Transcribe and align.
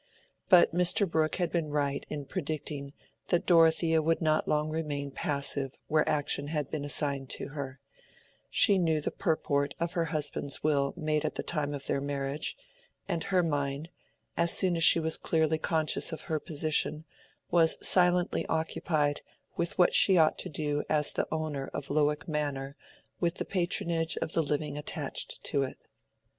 But 0.49 0.73
Mr. 0.73 1.07
Brooke 1.07 1.35
had 1.35 1.51
been 1.51 1.69
right 1.69 2.07
in 2.09 2.25
predicting 2.25 2.93
that 3.27 3.45
Dorothea 3.45 4.01
would 4.01 4.19
not 4.19 4.47
long 4.47 4.71
remain 4.71 5.11
passive 5.11 5.77
where 5.85 6.09
action 6.09 6.47
had 6.47 6.71
been 6.71 6.83
assigned 6.83 7.29
to 7.37 7.49
her; 7.49 7.79
she 8.49 8.79
knew 8.79 8.99
the 8.99 9.11
purport 9.11 9.75
of 9.79 9.93
her 9.93 10.05
husband's 10.05 10.63
will 10.63 10.95
made 10.97 11.23
at 11.23 11.35
the 11.35 11.43
time 11.43 11.75
of 11.75 11.85
their 11.85 12.01
marriage, 12.01 12.57
and 13.07 13.25
her 13.25 13.43
mind, 13.43 13.89
as 14.35 14.49
soon 14.49 14.75
as 14.75 14.83
she 14.83 14.99
was 14.99 15.17
clearly 15.19 15.59
conscious 15.59 16.11
of 16.11 16.21
her 16.21 16.39
position, 16.39 17.05
was 17.51 17.77
silently 17.87 18.43
occupied 18.47 19.21
with 19.55 19.77
what 19.77 19.93
she 19.93 20.17
ought 20.17 20.39
to 20.39 20.49
do 20.49 20.83
as 20.89 21.11
the 21.11 21.27
owner 21.31 21.69
of 21.75 21.91
Lowick 21.91 22.27
Manor 22.27 22.75
with 23.19 23.35
the 23.35 23.45
patronage 23.45 24.17
of 24.17 24.31
the 24.33 24.41
living 24.41 24.79
attached 24.79 25.43
to 25.43 25.61
it. 25.61 25.77